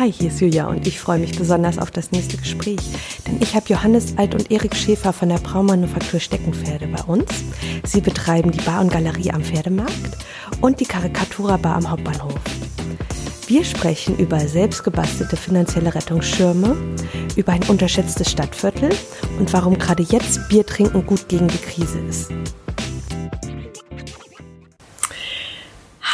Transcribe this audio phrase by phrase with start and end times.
[0.00, 2.80] Hi, hier ist Julia und ich freue mich besonders auf das nächste Gespräch,
[3.26, 7.30] denn ich habe Johannes Alt und Erik Schäfer von der Braumanufaktur Steckenpferde bei uns.
[7.84, 10.16] Sie betreiben die Bar und Galerie am Pferdemarkt
[10.62, 12.32] und die Karikatura Bar am Hauptbahnhof.
[13.46, 16.74] Wir sprechen über selbstgebastelte finanzielle Rettungsschirme,
[17.36, 18.88] über ein unterschätztes Stadtviertel
[19.38, 22.30] und warum gerade jetzt Bier trinken gut gegen die Krise ist.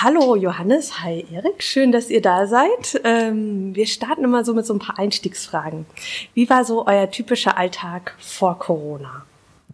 [0.08, 3.00] Hallo Johannes, hi Erik, schön, dass ihr da seid.
[3.02, 5.84] Ähm, wir starten immer so mit so ein paar Einstiegsfragen.
[6.32, 9.24] Wie war so euer typischer Alltag vor Corona?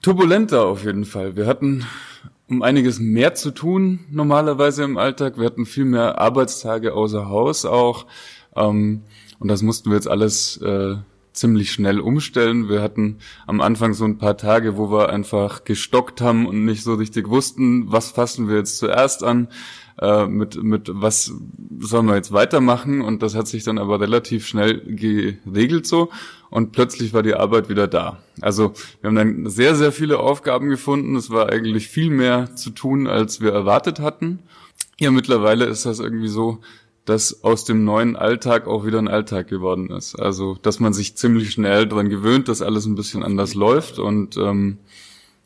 [0.00, 1.36] Turbulenter auf jeden Fall.
[1.36, 1.84] Wir hatten
[2.48, 5.36] um einiges mehr zu tun normalerweise im Alltag.
[5.36, 8.06] Wir hatten viel mehr Arbeitstage außer Haus auch.
[8.56, 9.02] Ähm,
[9.38, 10.94] und das mussten wir jetzt alles äh,
[11.34, 12.70] ziemlich schnell umstellen.
[12.70, 16.84] Wir hatten am Anfang so ein paar Tage, wo wir einfach gestockt haben und nicht
[16.84, 19.48] so richtig wussten, was fassen wir jetzt zuerst an
[20.00, 21.32] äh, mit, mit was
[21.80, 26.10] sollen wir jetzt weitermachen und das hat sich dann aber relativ schnell geregelt so
[26.50, 28.18] und plötzlich war die Arbeit wieder da.
[28.40, 31.16] Also wir haben dann sehr, sehr viele Aufgaben gefunden.
[31.16, 34.40] Es war eigentlich viel mehr zu tun, als wir erwartet hatten.
[35.00, 36.58] Ja, mittlerweile ist das irgendwie so,
[37.06, 40.14] dass aus dem neuen Alltag auch wieder ein Alltag geworden ist.
[40.14, 44.36] Also, dass man sich ziemlich schnell daran gewöhnt, dass alles ein bisschen anders läuft und
[44.36, 44.78] ähm,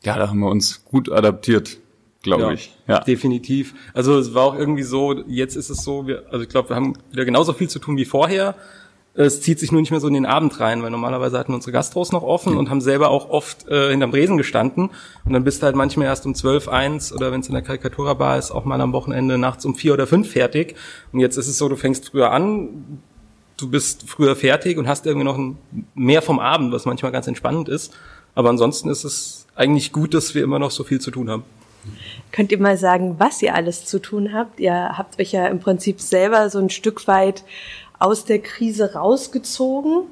[0.03, 1.77] ja, da haben wir uns gut adaptiert
[2.27, 2.71] glaube ja, ich.
[2.87, 3.73] Ja, definitiv.
[3.93, 6.75] Also es war auch irgendwie so, jetzt ist es so, wir, also ich glaube, wir
[6.75, 8.55] haben wieder genauso viel zu tun wie vorher.
[9.13, 11.71] Es zieht sich nur nicht mehr so in den Abend rein, weil normalerweise hatten unsere
[11.71, 12.59] Gastros noch offen mhm.
[12.59, 14.91] und haben selber auch oft äh, hinterm Resen gestanden.
[15.25, 17.63] Und dann bist du halt manchmal erst um zwölf, eins oder wenn es in der
[17.63, 20.75] Karikaturbar ist, auch mal am Wochenende nachts um vier oder fünf fertig.
[21.11, 23.01] Und jetzt ist es so, du fängst früher an,
[23.57, 25.57] du bist früher fertig und hast irgendwie noch ein,
[25.95, 27.93] mehr vom Abend, was manchmal ganz entspannend ist.
[28.35, 31.43] Aber ansonsten ist es eigentlich gut, dass wir immer noch so viel zu tun haben.
[32.31, 34.59] Könnt ihr mal sagen, was ihr alles zu tun habt?
[34.59, 37.43] Ihr habt euch ja im Prinzip selber so ein Stück weit
[37.99, 40.03] aus der Krise rausgezogen.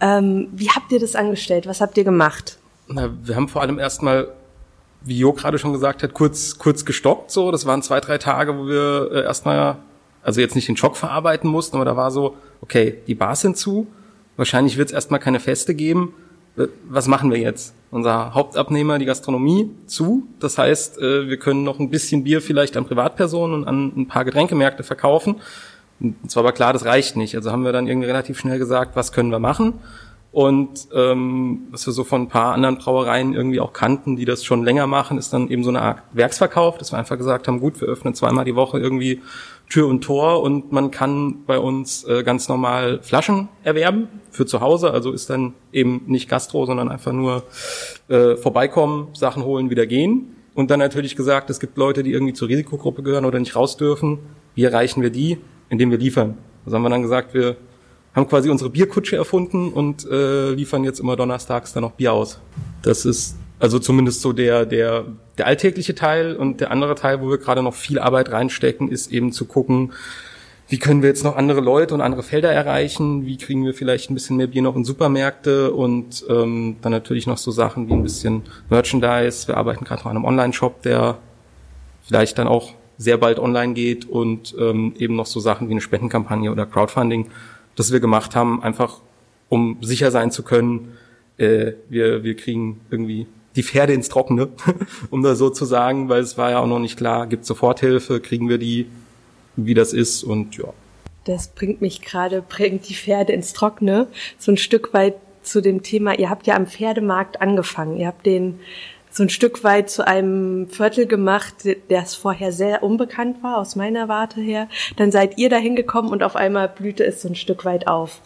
[0.00, 1.66] Ähm, wie habt ihr das angestellt?
[1.66, 2.58] Was habt ihr gemacht?
[2.88, 4.28] Na, wir haben vor allem erstmal,
[5.02, 7.30] wie Jo gerade schon gesagt hat, kurz, kurz gestoppt.
[7.30, 9.76] So, das waren zwei, drei Tage, wo wir äh, erstmal,
[10.22, 13.56] also jetzt nicht den Schock verarbeiten mussten, aber da war so, okay, die Bars sind
[13.56, 13.86] zu.
[14.36, 16.14] Wahrscheinlich wird es erstmal keine Feste geben.
[16.56, 17.74] Was machen wir jetzt?
[17.90, 20.26] Unser Hauptabnehmer, die Gastronomie, zu.
[20.38, 24.08] Das heißt, äh, wir können noch ein bisschen Bier vielleicht an Privatpersonen und an ein
[24.08, 25.36] paar Getränkemärkte verkaufen.
[26.00, 27.34] Und zwar aber klar, das reicht nicht.
[27.34, 29.74] Also haben wir dann irgendwie relativ schnell gesagt, was können wir machen?
[30.32, 34.44] Und ähm, was wir so von ein paar anderen Brauereien irgendwie auch kannten, die das
[34.44, 37.58] schon länger machen, ist dann eben so eine Art Werksverkauf, dass wir einfach gesagt haben,
[37.58, 39.22] gut, wir öffnen zweimal die Woche irgendwie
[39.70, 44.60] Tür und Tor und man kann bei uns äh, ganz normal Flaschen erwerben für zu
[44.60, 44.90] Hause.
[44.90, 47.44] Also ist dann eben nicht Gastro, sondern einfach nur
[48.08, 50.36] äh, vorbeikommen, Sachen holen, wieder gehen.
[50.54, 53.76] Und dann natürlich gesagt, es gibt Leute, die irgendwie zur Risikogruppe gehören oder nicht raus
[53.76, 54.18] dürfen.
[54.56, 55.38] Wie erreichen wir die?
[55.68, 56.36] Indem wir liefern.
[56.64, 57.56] Also haben wir dann gesagt, wir
[58.12, 62.40] haben quasi unsere Bierkutsche erfunden und äh, liefern jetzt immer donnerstags dann noch Bier aus.
[62.82, 65.04] Das ist also zumindest so der, der,
[65.38, 69.12] der alltägliche Teil und der andere Teil, wo wir gerade noch viel Arbeit reinstecken, ist
[69.12, 69.92] eben zu gucken,
[70.68, 74.08] wie können wir jetzt noch andere Leute und andere Felder erreichen, wie kriegen wir vielleicht
[74.08, 77.92] ein bisschen mehr Bier noch in Supermärkte und ähm, dann natürlich noch so Sachen wie
[77.92, 79.48] ein bisschen Merchandise.
[79.48, 81.18] Wir arbeiten gerade noch an einem Online-Shop, der
[82.06, 85.80] vielleicht dann auch sehr bald online geht und ähm, eben noch so Sachen wie eine
[85.80, 87.26] Spendenkampagne oder Crowdfunding,
[87.74, 89.00] das wir gemacht haben, einfach
[89.48, 90.96] um sicher sein zu können,
[91.36, 94.48] äh, wir, wir kriegen irgendwie die Pferde ins Trockene,
[95.10, 98.20] um das so zu sagen, weil es war ja auch noch nicht klar, gibt Soforthilfe,
[98.20, 98.86] kriegen wir die,
[99.56, 100.72] wie das ist und ja.
[101.24, 104.06] Das bringt mich gerade, bringt die Pferde ins Trockene,
[104.38, 108.26] so ein Stück weit zu dem Thema, ihr habt ja am Pferdemarkt angefangen, ihr habt
[108.26, 108.60] den
[109.10, 111.54] so ein Stück weit zu einem Viertel gemacht,
[111.88, 114.68] es vorher sehr unbekannt war, aus meiner Warte her.
[114.96, 118.20] Dann seid ihr da hingekommen und auf einmal blühte es so ein Stück weit auf.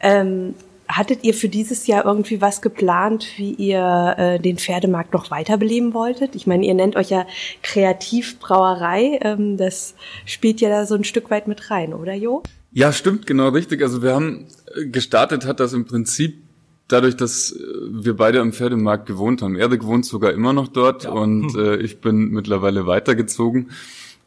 [0.00, 0.54] Ähm,
[0.88, 5.94] hattet ihr für dieses Jahr irgendwie was geplant, wie ihr äh, den Pferdemarkt noch weiterbeleben
[5.94, 6.34] wolltet?
[6.34, 7.26] Ich meine, ihr nennt euch ja
[7.62, 9.20] Kreativbrauerei.
[9.22, 9.94] Ähm, das
[10.26, 12.42] spielt ja da so ein Stück weit mit rein, oder Jo?
[12.72, 13.82] Ja, stimmt, genau richtig.
[13.82, 16.42] Also wir haben äh, gestartet, hat das im Prinzip
[16.88, 17.58] dadurch, dass äh,
[17.90, 19.56] wir beide am Pferdemarkt gewohnt haben.
[19.56, 21.10] Erik wohnt sogar immer noch dort ja.
[21.10, 23.70] und äh, ich bin mittlerweile weitergezogen.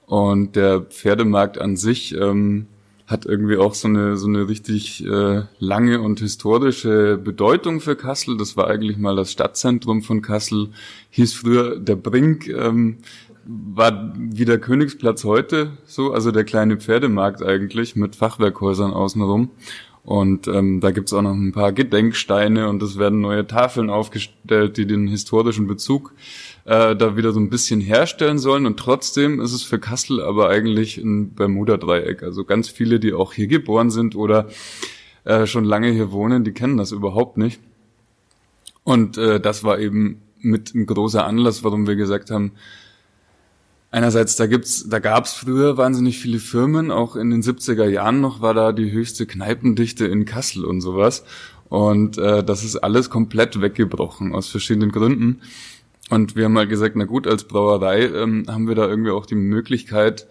[0.05, 2.67] Und der Pferdemarkt an sich ähm,
[3.07, 8.37] hat irgendwie auch so eine so eine richtig äh, lange und historische Bedeutung für Kassel.
[8.37, 10.69] Das war eigentlich mal das Stadtzentrum von Kassel,
[11.11, 12.97] hieß früher der Brink, ähm,
[13.45, 19.51] war wie der Königsplatz heute so, also der kleine Pferdemarkt eigentlich mit Fachwerkhäusern außenrum.
[20.03, 24.77] Und ähm, da gibt's auch noch ein paar Gedenksteine und es werden neue Tafeln aufgestellt,
[24.77, 26.13] die den historischen Bezug
[26.65, 28.65] äh, da wieder so ein bisschen herstellen sollen.
[28.65, 32.23] Und trotzdem ist es für Kassel aber eigentlich ein Bermuda-Dreieck.
[32.23, 34.47] Also ganz viele, die auch hier geboren sind oder
[35.23, 37.59] äh, schon lange hier wohnen, die kennen das überhaupt nicht.
[38.83, 42.51] Und äh, das war eben mit ein großer Anlass, warum wir gesagt haben,
[43.89, 48.41] einerseits da gibt's, da gab's früher wahnsinnig viele Firmen, auch in den 70er Jahren noch
[48.41, 51.23] war da die höchste Kneipendichte in Kassel und sowas.
[51.69, 55.41] Und äh, das ist alles komplett weggebrochen aus verschiedenen Gründen.
[56.09, 59.25] Und wir haben mal gesagt, na gut, als Brauerei ähm, haben wir da irgendwie auch
[59.25, 60.27] die Möglichkeit,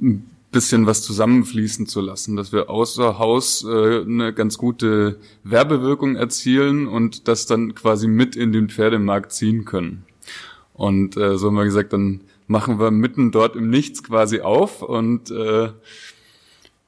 [0.00, 6.16] ein bisschen was zusammenfließen zu lassen, dass wir außer Haus äh, eine ganz gute Werbewirkung
[6.16, 10.04] erzielen und das dann quasi mit in den Pferdemarkt ziehen können.
[10.72, 14.82] Und äh, so haben wir gesagt, dann machen wir mitten dort im Nichts quasi auf
[14.82, 15.68] und äh,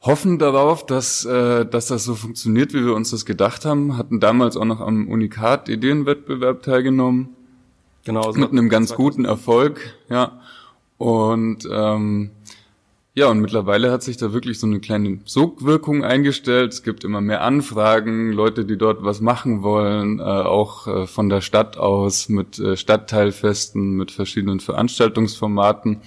[0.01, 3.97] hoffen darauf, dass, äh, dass das so funktioniert, wie wir uns das gedacht haben.
[3.97, 7.37] Hatten damals auch noch am Unikat Ideenwettbewerb teilgenommen.
[8.05, 8.33] Genau.
[8.33, 10.41] So mit einem ganz guten Erfolg, ja.
[10.99, 12.31] Und ähm,
[13.15, 16.73] ja, und mittlerweile hat sich da wirklich so eine kleine Sogwirkung eingestellt.
[16.73, 21.29] Es gibt immer mehr Anfragen, Leute, die dort was machen wollen, äh, auch äh, von
[21.29, 26.01] der Stadt aus mit äh, Stadtteilfesten, mit verschiedenen Veranstaltungsformaten.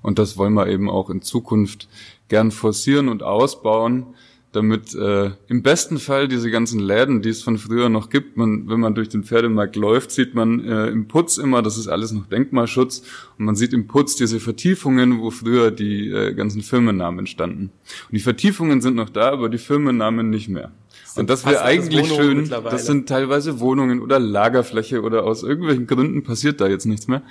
[0.00, 1.88] Und das wollen wir eben auch in Zukunft
[2.28, 4.14] gern forcieren und ausbauen,
[4.54, 8.68] damit äh, im besten Fall diese ganzen Läden, die es von früher noch gibt, man,
[8.68, 12.12] wenn man durch den Pferdemarkt läuft, sieht man äh, im Putz immer, das ist alles
[12.12, 13.02] noch Denkmalschutz,
[13.38, 17.70] und man sieht im Putz diese Vertiefungen, wo früher die äh, ganzen Firmennamen standen.
[18.10, 20.70] Und die Vertiefungen sind noch da, aber die Firmennamen nicht mehr.
[21.16, 26.22] Und das wäre eigentlich schön, das sind teilweise Wohnungen oder Lagerfläche oder aus irgendwelchen Gründen
[26.22, 27.22] passiert da jetzt nichts mehr.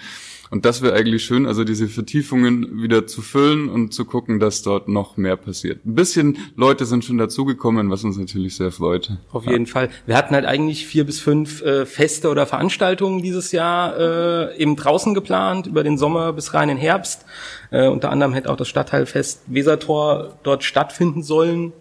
[0.49, 4.61] Und das wäre eigentlich schön, also diese Vertiefungen wieder zu füllen und zu gucken, dass
[4.61, 5.85] dort noch mehr passiert.
[5.85, 9.11] Ein bisschen Leute sind schon dazugekommen, was uns natürlich sehr freut.
[9.31, 9.89] Auf jeden Fall.
[10.05, 14.75] Wir hatten halt eigentlich vier bis fünf äh, Feste oder Veranstaltungen dieses Jahr äh, eben
[14.75, 17.25] draußen geplant, über den Sommer bis rein in Herbst.
[17.71, 21.73] Äh, unter anderem hätte auch das Stadtteilfest Wesertor dort stattfinden sollen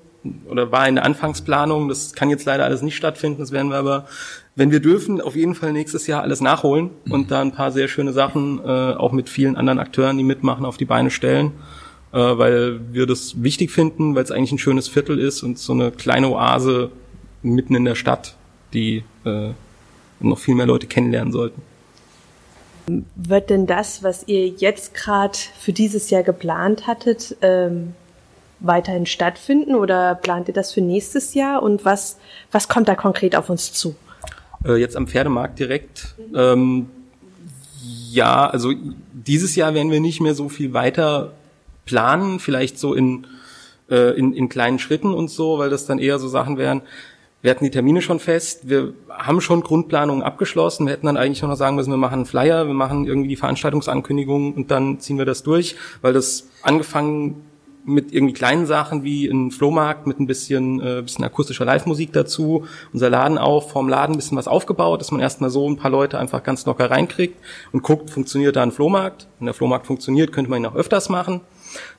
[0.48, 1.88] oder war in der Anfangsplanung.
[1.88, 3.40] Das kann jetzt leider alles nicht stattfinden.
[3.40, 4.06] Das werden wir aber
[4.54, 7.88] wenn wir dürfen, auf jeden Fall nächstes Jahr alles nachholen und da ein paar sehr
[7.88, 8.62] schöne Sachen äh,
[8.94, 11.52] auch mit vielen anderen Akteuren, die mitmachen, auf die Beine stellen,
[12.12, 15.72] äh, weil wir das wichtig finden, weil es eigentlich ein schönes Viertel ist und so
[15.72, 16.90] eine kleine Oase
[17.42, 18.36] mitten in der Stadt,
[18.74, 19.50] die äh,
[20.20, 21.62] noch viel mehr Leute kennenlernen sollten.
[23.14, 27.94] Wird denn das, was ihr jetzt gerade für dieses Jahr geplant hattet, ähm,
[28.60, 32.18] weiterhin stattfinden oder plant ihr das für nächstes Jahr und was,
[32.50, 33.96] was kommt da konkret auf uns zu?
[34.64, 36.14] Äh, jetzt am Pferdemarkt direkt.
[36.34, 36.88] Ähm,
[38.10, 38.72] ja, also
[39.12, 41.32] dieses Jahr werden wir nicht mehr so viel weiter
[41.84, 43.26] planen, vielleicht so in,
[43.90, 46.82] äh, in, in kleinen Schritten und so, weil das dann eher so Sachen wären.
[47.40, 51.42] Wir hatten die Termine schon fest, wir haben schon Grundplanungen abgeschlossen, wir hätten dann eigentlich
[51.42, 55.18] noch sagen müssen, wir machen einen Flyer, wir machen irgendwie die Veranstaltungsankündigung und dann ziehen
[55.18, 57.44] wir das durch, weil das angefangen
[57.84, 62.66] mit irgendwie kleinen Sachen wie ein Flohmarkt mit ein bisschen, äh, bisschen akustischer Live-Musik dazu,
[62.92, 65.90] unser Laden auf, vorm Laden ein bisschen was aufgebaut, dass man erstmal so ein paar
[65.90, 67.36] Leute einfach ganz locker reinkriegt
[67.72, 69.28] und guckt, funktioniert da ein Flohmarkt.
[69.38, 71.40] Wenn der Flohmarkt funktioniert, könnte man ihn auch öfters machen.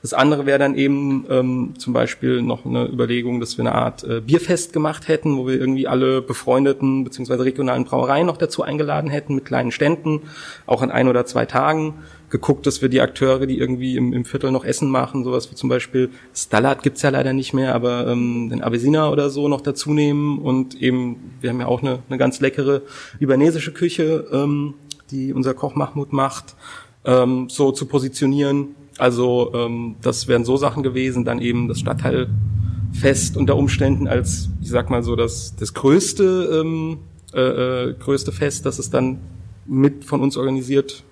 [0.02, 4.04] Das andere wäre dann eben ähm, zum Beispiel noch eine Überlegung, dass wir eine Art
[4.04, 7.34] äh, Bierfest gemacht hätten, wo wir irgendwie alle befreundeten bzw.
[7.34, 10.22] regionalen Brauereien noch dazu eingeladen hätten mit kleinen Ständen,
[10.66, 11.94] auch an ein oder zwei Tagen
[12.30, 15.54] geguckt, dass wir die Akteure, die irgendwie im, im Viertel noch Essen machen, sowas wie
[15.54, 19.60] zum Beispiel Stallard gibt's ja leider nicht mehr, aber ähm, den Avesina oder so noch
[19.60, 22.82] dazu nehmen und eben, wir haben ja auch eine, eine ganz leckere
[23.20, 24.74] libanesische Küche, ähm,
[25.10, 26.56] die unser Koch Mahmoud macht,
[27.04, 28.74] ähm, so zu positionieren.
[28.98, 34.70] Also ähm, das wären so Sachen gewesen, dann eben das Stadtteilfest unter Umständen als, ich
[34.70, 36.98] sag mal so, das, das größte, ähm,
[37.32, 39.20] äh, äh, größte Fest, das es dann
[39.66, 41.04] mit von uns organisiert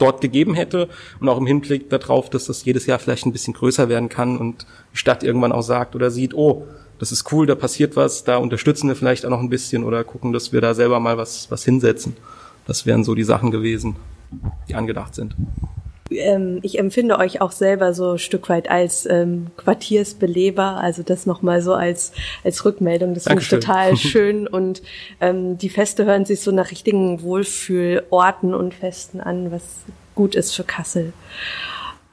[0.00, 0.88] dort gegeben hätte
[1.20, 4.38] und auch im Hinblick darauf, dass das jedes Jahr vielleicht ein bisschen größer werden kann
[4.38, 6.66] und die Stadt irgendwann auch sagt oder sieht, oh,
[6.98, 10.04] das ist cool, da passiert was, da unterstützen wir vielleicht auch noch ein bisschen oder
[10.04, 12.16] gucken, dass wir da selber mal was, was hinsetzen.
[12.66, 13.96] Das wären so die Sachen gewesen,
[14.68, 15.34] die angedacht sind.
[16.10, 21.26] Ähm, ich empfinde euch auch selber so ein Stück weit als ähm, Quartiersbeleber, also das
[21.26, 22.12] nochmal so als,
[22.44, 23.14] als Rückmeldung.
[23.14, 24.82] Das finde ich total schön und
[25.20, 29.62] ähm, die Feste hören sich so nach richtigen Wohlfühlorten und Festen an, was
[30.14, 31.12] gut ist für Kassel.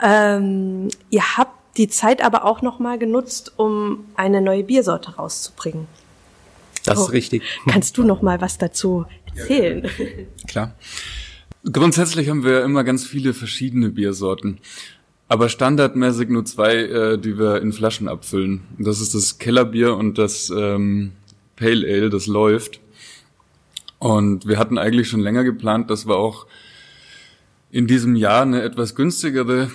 [0.03, 5.87] Ähm, ihr habt die Zeit aber auch nochmal genutzt, um eine neue Biersorte rauszubringen.
[6.85, 7.43] Das ist oh, richtig.
[7.69, 9.83] Kannst du noch mal was dazu erzählen?
[9.83, 10.05] Ja,
[10.47, 10.75] klar.
[11.71, 14.59] Grundsätzlich haben wir immer ganz viele verschiedene Biersorten.
[15.27, 18.62] Aber standardmäßig nur zwei, äh, die wir in Flaschen abfüllen.
[18.77, 21.12] Das ist das Kellerbier und das ähm,
[21.57, 22.79] Pale Ale, das läuft.
[24.00, 26.47] Und wir hatten eigentlich schon länger geplant, dass wir auch
[27.71, 29.69] in diesem Jahr eine etwas günstigere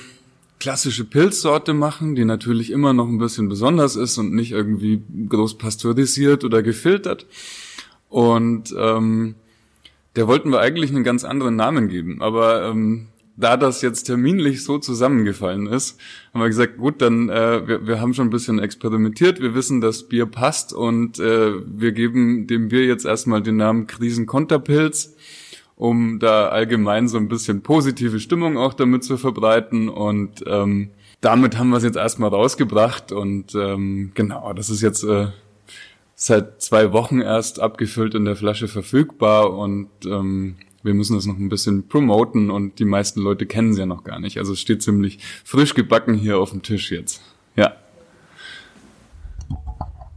[0.59, 5.59] klassische Pilzsorte machen, die natürlich immer noch ein bisschen besonders ist und nicht irgendwie groß
[5.59, 7.27] pasteurisiert oder gefiltert.
[8.09, 9.35] Und ähm,
[10.17, 14.63] der wollten wir eigentlich einen ganz anderen Namen geben, aber ähm, da das jetzt terminlich
[14.63, 15.99] so zusammengefallen ist,
[16.33, 19.81] haben wir gesagt, gut, dann äh, wir, wir haben schon ein bisschen experimentiert, wir wissen,
[19.81, 25.17] dass Bier passt und äh, wir geben dem Bier jetzt erstmal den Namen Krisenkonterpilz,
[25.77, 29.89] um da allgemein so ein bisschen positive Stimmung auch damit zu verbreiten.
[29.89, 30.91] Und ähm,
[31.21, 35.29] damit haben wir es jetzt erstmal rausgebracht und ähm, genau, das ist jetzt äh,
[36.25, 41.37] seit zwei Wochen erst abgefüllt in der Flasche verfügbar und ähm, wir müssen das noch
[41.37, 44.39] ein bisschen promoten und die meisten Leute kennen sie ja noch gar nicht.
[44.39, 47.23] Also es steht ziemlich frisch gebacken hier auf dem Tisch jetzt.
[47.57, 47.75] Ja.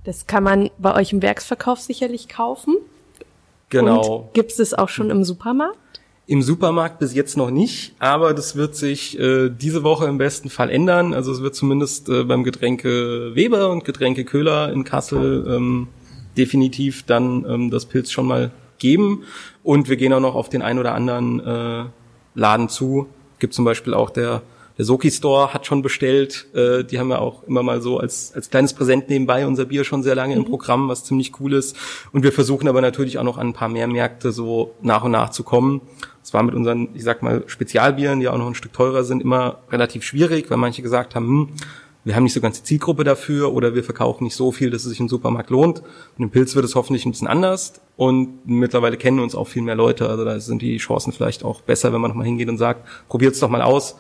[0.04, 2.76] Das kann man bei euch im Werksverkauf sicherlich kaufen.
[3.70, 4.30] Genau.
[4.34, 5.80] Gibt es das auch schon im Supermarkt?
[6.28, 10.50] Im Supermarkt bis jetzt noch nicht, aber das wird sich äh, diese Woche im besten
[10.50, 11.14] Fall ändern.
[11.14, 15.88] Also es wird zumindest äh, beim Getränke Weber und Getränke Köhler in Kassel ähm,
[16.36, 19.24] definitiv dann ähm, das Pilz schon mal geben.
[19.62, 21.86] Und wir gehen auch noch auf den ein oder anderen äh,
[22.34, 23.08] Laden zu.
[23.38, 24.42] Gibt zum Beispiel auch der
[24.78, 26.48] der Soki Store hat schon bestellt.
[26.54, 29.84] Äh, die haben ja auch immer mal so als, als kleines Präsent nebenbei unser Bier
[29.84, 30.42] schon sehr lange mhm.
[30.42, 31.78] im Programm, was ziemlich cool ist.
[32.12, 35.12] Und wir versuchen aber natürlich auch noch an ein paar mehr Märkte so nach und
[35.12, 35.82] nach zu kommen.
[36.24, 39.22] Es war mit unseren, ich sag mal, Spezialbieren, die auch noch ein Stück teurer sind,
[39.22, 41.50] immer relativ schwierig, weil manche gesagt haben, hm,
[42.06, 44.84] wir haben nicht so ganz die Zielgruppe dafür oder wir verkaufen nicht so viel, dass
[44.84, 45.80] es sich im Supermarkt lohnt.
[45.80, 47.82] Und im Pilz wird es hoffentlich ein bisschen anders.
[47.96, 50.08] Und mittlerweile kennen uns auch viel mehr Leute.
[50.08, 53.40] Also da sind die Chancen vielleicht auch besser, wenn man nochmal hingeht und sagt, probiert's
[53.40, 53.96] doch mal aus,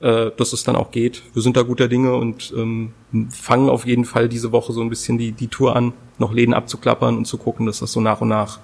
[0.00, 1.22] äh, dass es dann auch geht.
[1.34, 2.92] Wir sind da guter Dinge und ähm,
[3.30, 6.54] fangen auf jeden Fall diese Woche so ein bisschen die, die Tour an, noch Läden
[6.54, 8.60] abzuklappern und zu gucken, dass das so nach und nach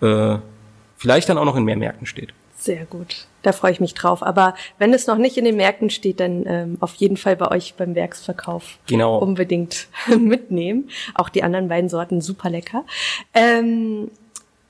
[0.00, 0.38] äh,
[0.96, 2.34] vielleicht dann auch noch in mehr Märkten steht.
[2.56, 3.26] Sehr gut.
[3.42, 4.22] Da freue ich mich drauf.
[4.22, 7.50] Aber wenn es noch nicht in den Märkten steht, dann ähm, auf jeden Fall bei
[7.50, 9.16] euch beim Werksverkauf genau.
[9.16, 9.88] unbedingt
[10.18, 10.90] mitnehmen.
[11.14, 12.84] Auch die anderen beiden Sorten super lecker.
[13.32, 14.10] Ähm,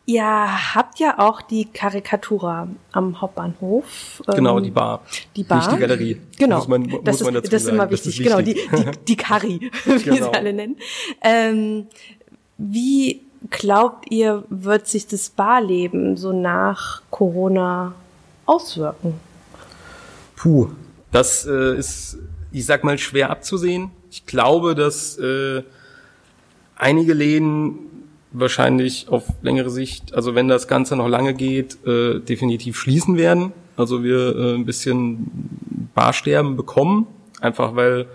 [0.07, 4.23] ihr habt ja auch die Karikatura am Hauptbahnhof.
[4.28, 5.02] Ähm, genau, die Bar.
[5.37, 5.59] Die Bar.
[5.59, 6.21] Nicht die Galerie.
[6.38, 6.57] Genau.
[6.57, 8.21] Muss man, muss das, ist, man das ist immer wichtig.
[8.21, 8.71] Ist wichtig.
[8.71, 10.16] Genau, die, die, die Kari, wie genau.
[10.16, 10.76] sie alle nennen.
[11.23, 11.87] Ähm,
[12.59, 17.95] wie glaubt ihr, wird sich das Barleben so nach Corona
[18.47, 19.14] auswirken?
[20.37, 20.69] Puh,
[21.12, 22.19] das äh, ist,
[22.52, 23.90] ich sag mal, schwer abzusehen.
[24.11, 25.62] Ich glaube, dass äh,
[26.76, 27.89] einige Läden
[28.33, 33.53] wahrscheinlich auf längere Sicht, also wenn das Ganze noch lange geht, äh, definitiv schließen werden.
[33.77, 37.07] Also wir äh, ein bisschen Barsterben bekommen,
[37.41, 38.07] einfach weil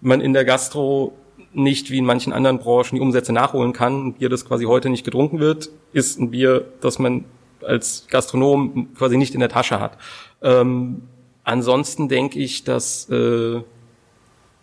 [0.00, 1.12] man in der Gastro
[1.52, 4.08] nicht wie in manchen anderen Branchen die Umsätze nachholen kann.
[4.08, 7.24] Ein Bier, das quasi heute nicht getrunken wird, ist ein Bier, das man
[7.64, 9.96] als Gastronom quasi nicht in der Tasche hat.
[10.42, 11.02] Ähm,
[11.44, 13.62] ansonsten denke ich, dass äh,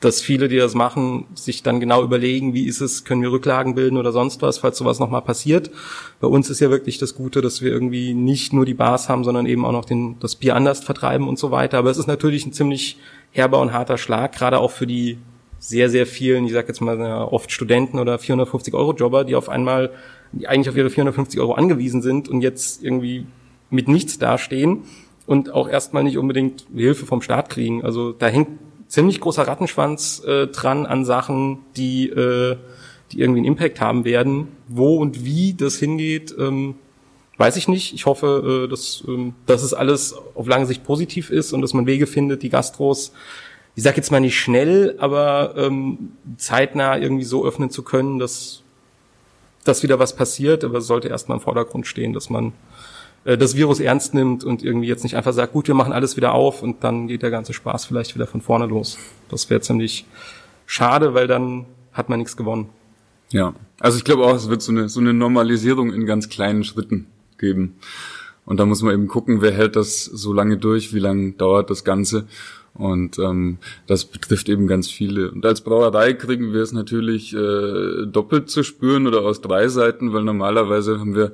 [0.04, 3.76] dass viele, die das machen, sich dann genau überlegen, wie ist es, können wir Rücklagen
[3.76, 5.72] bilden oder sonst was, falls sowas nochmal passiert.
[6.20, 9.24] Bei uns ist ja wirklich das Gute, dass wir irgendwie nicht nur die Bars haben,
[9.24, 11.78] sondern eben auch noch den, das Bier anders vertreiben und so weiter.
[11.78, 12.98] Aber es ist natürlich ein ziemlich
[13.32, 15.18] herber und harter Schlag, gerade auch für die
[15.60, 19.48] sehr, sehr vielen, ich sag jetzt mal oft Studenten oder 450 Euro Jobber, die auf
[19.48, 19.92] einmal
[20.34, 23.26] die eigentlich auf ihre 450 Euro angewiesen sind und jetzt irgendwie
[23.70, 24.84] mit nichts dastehen
[25.26, 27.84] und auch erstmal nicht unbedingt Hilfe vom Staat kriegen.
[27.84, 28.50] Also da hängt
[28.88, 32.58] ziemlich großer Rattenschwanz äh, dran an Sachen, die, äh,
[33.12, 34.48] die irgendwie einen Impact haben werden.
[34.68, 36.76] Wo und wie das hingeht, ähm,
[37.38, 37.94] weiß ich nicht.
[37.94, 41.74] Ich hoffe, äh, dass, ähm, dass es alles auf lange Sicht positiv ist und dass
[41.74, 43.14] man Wege findet, die Gastros
[43.76, 48.62] ich sag jetzt mal nicht schnell, aber ähm, zeitnah irgendwie so öffnen zu können, dass,
[49.64, 52.54] dass wieder was passiert, aber es sollte erstmal im Vordergrund stehen, dass man
[53.26, 56.18] äh, das Virus ernst nimmt und irgendwie jetzt nicht einfach sagt, gut, wir machen alles
[56.18, 58.98] wieder auf und dann geht der ganze Spaß vielleicht wieder von vorne los.
[59.30, 60.06] Das wäre ziemlich
[60.66, 62.70] schade, weil dann hat man nichts gewonnen.
[63.30, 66.64] Ja, also ich glaube auch, es wird so eine, so eine Normalisierung in ganz kleinen
[66.64, 67.76] Schritten geben.
[68.46, 71.70] Und da muss man eben gucken, wer hält das so lange durch, wie lange dauert
[71.70, 72.28] das Ganze.
[72.74, 75.32] Und ähm, das betrifft eben ganz viele.
[75.32, 80.12] Und als Brauerei kriegen wir es natürlich äh, doppelt zu spüren oder aus drei Seiten,
[80.12, 81.34] weil normalerweise haben wir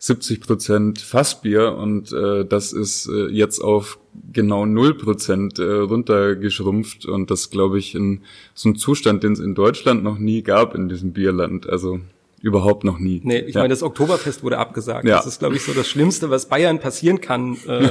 [0.00, 3.98] 70 Prozent Fassbier und äh, das ist äh, jetzt auf
[4.32, 8.22] genau null Prozent äh, runtergeschrumpft und das glaube ich in
[8.54, 11.68] so einem Zustand, den es in Deutschland noch nie gab in diesem Bierland.
[11.68, 12.00] Also
[12.42, 13.20] Überhaupt noch nie.
[13.22, 13.60] Nee, ich ja.
[13.60, 15.06] meine, das Oktoberfest wurde abgesagt.
[15.06, 15.16] Ja.
[15.16, 17.58] Das ist, glaube ich, so das Schlimmste, was Bayern passieren kann.
[17.66, 17.90] Äh,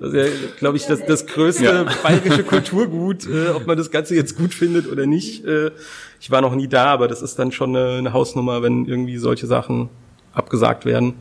[0.00, 1.86] das ist ja, glaube ich, das, das größte ja.
[2.02, 5.44] bayerische Kulturgut, äh, ob man das Ganze jetzt gut findet oder nicht.
[5.44, 5.72] Äh,
[6.18, 9.18] ich war noch nie da, aber das ist dann schon eine, eine Hausnummer, wenn irgendwie
[9.18, 9.90] solche Sachen
[10.32, 11.12] abgesagt werden.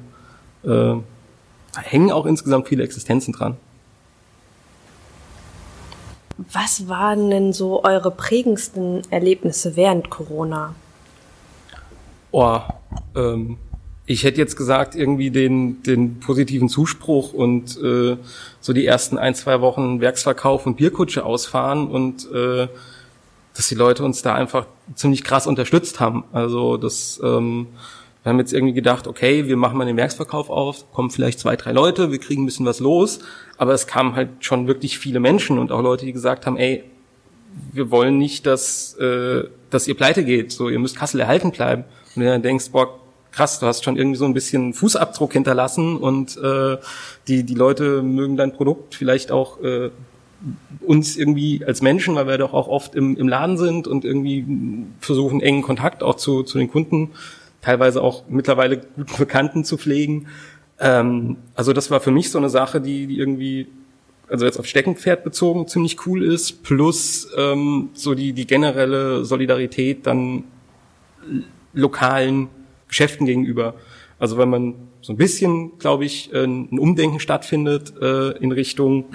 [0.64, 0.96] Äh,
[1.76, 3.58] hängen auch insgesamt viele Existenzen dran.
[6.54, 10.74] was waren denn so eure prägendsten Erlebnisse während Corona?
[12.32, 12.60] Oh,
[13.16, 13.58] ähm,
[14.06, 18.18] ich hätte jetzt gesagt, irgendwie den, den positiven Zuspruch und äh,
[18.62, 22.68] so die ersten ein, zwei Wochen Werksverkauf und Bierkutsche ausfahren und äh,
[23.54, 26.24] dass die Leute uns da einfach ziemlich krass unterstützt haben.
[26.32, 27.68] Also das, ähm,
[28.24, 31.56] wir haben jetzt irgendwie gedacht, okay, wir machen mal den Werksverkauf auf, kommen vielleicht zwei,
[31.56, 33.20] drei Leute, wir kriegen ein bisschen was los,
[33.58, 36.84] aber es kamen halt schon wirklich viele Menschen und auch Leute, die gesagt haben, ey,
[37.72, 41.86] wir wollen nicht, dass, äh, dass ihr pleite geht, so ihr müsst Kassel erhalten bleiben.
[42.16, 43.00] Und du dann denkst, boah,
[43.32, 46.78] krass, du hast schon irgendwie so ein bisschen Fußabdruck hinterlassen und äh,
[47.28, 49.92] die, die Leute mögen dein Produkt vielleicht auch äh,
[50.82, 54.46] uns irgendwie als Menschen, weil wir doch auch oft im, im Laden sind und irgendwie
[55.00, 57.12] versuchen, engen Kontakt auch zu, zu den Kunden,
[57.62, 60.28] teilweise auch mittlerweile guten Bekannten zu pflegen.
[60.80, 63.68] Ähm, also das war für mich so eine Sache, die, die irgendwie,
[64.30, 70.08] also jetzt auf Steckenpferd bezogen, ziemlich cool ist, plus ähm, so die, die generelle Solidarität
[70.08, 70.46] dann
[71.74, 72.48] lokalen
[72.88, 73.76] Geschäften gegenüber.
[74.20, 79.06] Also wenn man so ein bisschen, glaube ich, ein Umdenken stattfindet äh, in Richtung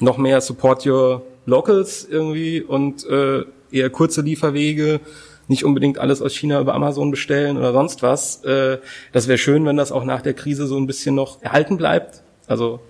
[0.00, 5.00] noch mehr Support Your Locals irgendwie und äh, eher kurze Lieferwege,
[5.48, 8.42] nicht unbedingt alles aus China über Amazon bestellen oder sonst was.
[8.44, 8.78] Äh,
[9.12, 12.22] das wäre schön, wenn das auch nach der Krise so ein bisschen noch erhalten bleibt.
[12.46, 12.80] Also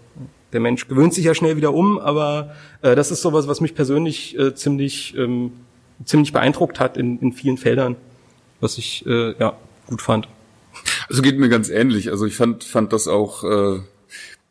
[0.52, 3.74] der Mensch gewöhnt sich ja schnell wieder um, aber äh, das ist sowas, was mich
[3.74, 5.52] persönlich äh, ziemlich ähm,
[6.04, 7.96] ziemlich beeindruckt hat in, in vielen Feldern,
[8.60, 9.56] was ich äh, ja
[9.86, 10.28] gut fand.
[11.08, 12.10] Also geht mir ganz ähnlich.
[12.10, 13.80] Also ich fand, fand das auch äh,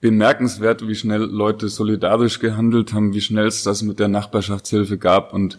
[0.01, 5.33] bemerkenswert, wie schnell Leute solidarisch gehandelt haben, wie schnell es das mit der Nachbarschaftshilfe gab
[5.33, 5.57] und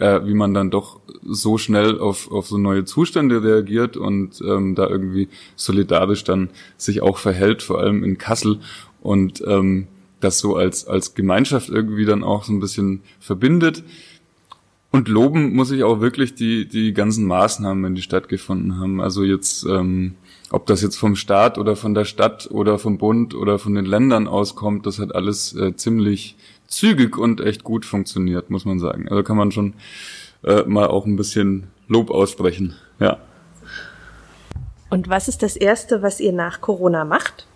[0.00, 4.74] äh, wie man dann doch so schnell auf, auf so neue Zustände reagiert und ähm,
[4.74, 8.58] da irgendwie solidarisch dann sich auch verhält, vor allem in Kassel
[9.02, 9.86] und ähm,
[10.20, 13.84] das so als, als Gemeinschaft irgendwie dann auch so ein bisschen verbindet.
[14.90, 19.00] Und loben muss ich auch wirklich die, die ganzen Maßnahmen, die stattgefunden haben.
[19.00, 20.14] Also jetzt, ähm,
[20.50, 23.84] ob das jetzt vom Staat oder von der Stadt oder vom Bund oder von den
[23.84, 26.36] Ländern auskommt, das hat alles äh, ziemlich
[26.70, 29.08] zügig und echt gut funktioniert, muss man sagen.
[29.08, 29.74] Also kann man schon
[30.44, 32.74] äh, mal auch ein bisschen Lob aussprechen.
[32.98, 33.18] Ja.
[34.88, 37.46] Und was ist das Erste, was ihr nach Corona macht?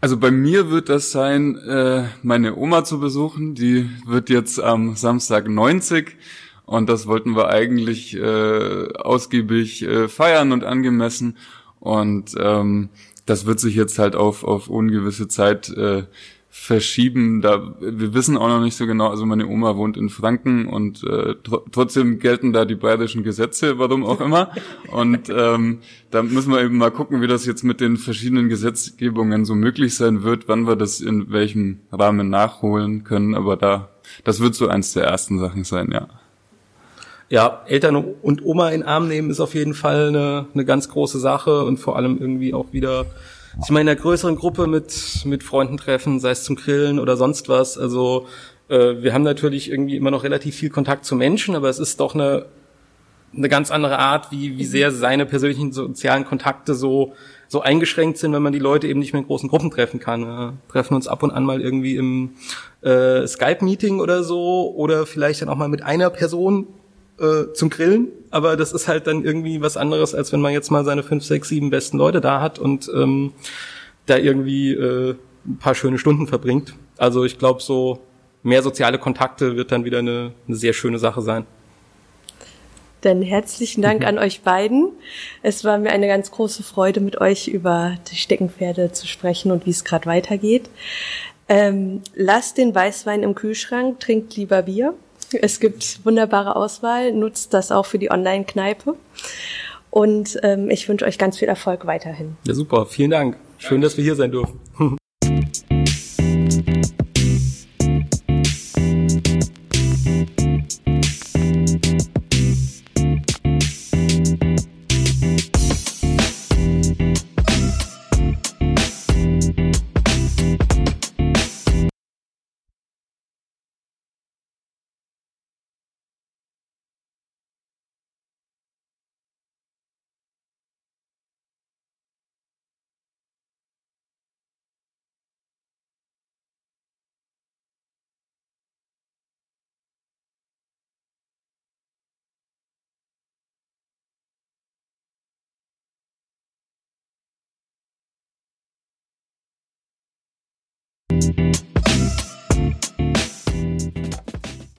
[0.00, 3.54] Also bei mir wird das sein, äh, meine Oma zu besuchen.
[3.54, 6.16] Die wird jetzt am Samstag 90
[6.64, 11.36] und das wollten wir eigentlich äh, ausgiebig äh, feiern und angemessen.
[11.78, 12.88] Und ähm,
[13.26, 16.04] das wird sich jetzt halt auf, auf ungewisse Zeit äh,
[16.54, 17.40] verschieben.
[17.40, 19.08] Da wir wissen auch noch nicht so genau.
[19.08, 23.78] Also meine Oma wohnt in Franken und äh, tr trotzdem gelten da die bayerischen Gesetze,
[23.78, 24.50] warum auch immer.
[24.92, 25.78] Und ähm,
[26.10, 29.94] da müssen wir eben mal gucken, wie das jetzt mit den verschiedenen Gesetzgebungen so möglich
[29.94, 33.34] sein wird, wann wir das in welchem Rahmen nachholen können.
[33.34, 33.88] Aber da,
[34.22, 36.06] das wird so eins der ersten Sachen sein, ja.
[37.30, 41.18] Ja, Eltern und Oma in Arm nehmen ist auf jeden Fall eine, eine ganz große
[41.18, 43.06] Sache und vor allem irgendwie auch wieder
[43.60, 47.16] sich mal in einer größeren Gruppe mit, mit Freunden treffen, sei es zum Grillen oder
[47.16, 47.76] sonst was.
[47.78, 48.26] Also
[48.68, 52.00] äh, wir haben natürlich irgendwie immer noch relativ viel Kontakt zu Menschen, aber es ist
[52.00, 52.46] doch eine,
[53.36, 57.12] eine ganz andere Art, wie, wie sehr seine persönlichen sozialen Kontakte so,
[57.48, 60.22] so eingeschränkt sind, wenn man die Leute eben nicht mehr in großen Gruppen treffen kann.
[60.22, 62.30] Wir treffen uns ab und an mal irgendwie im
[62.82, 66.68] äh, Skype-Meeting oder so oder vielleicht dann auch mal mit einer Person
[67.18, 70.70] äh, zum Grillen, aber das ist halt dann irgendwie was anderes, als wenn man jetzt
[70.70, 73.32] mal seine fünf, sechs, sieben besten Leute da hat und ähm,
[74.06, 75.14] da irgendwie äh,
[75.46, 76.74] ein paar schöne Stunden verbringt.
[76.96, 78.00] Also ich glaube, so
[78.42, 81.46] mehr soziale Kontakte wird dann wieder eine, eine sehr schöne Sache sein.
[83.02, 84.06] Dann herzlichen Dank mhm.
[84.06, 84.90] an euch beiden.
[85.42, 89.66] Es war mir eine ganz große Freude, mit euch über die Steckenpferde zu sprechen und
[89.66, 90.70] wie es gerade weitergeht.
[91.48, 94.94] Ähm, lasst den Weißwein im Kühlschrank, trinkt lieber Bier.
[95.40, 98.96] Es gibt wunderbare Auswahl, nutzt das auch für die Online-Kneipe.
[99.90, 102.36] Und ähm, ich wünsche euch ganz viel Erfolg weiterhin.
[102.46, 102.86] Ja, super.
[102.86, 103.36] Vielen Dank.
[103.58, 104.58] Schön, dass wir hier sein dürfen.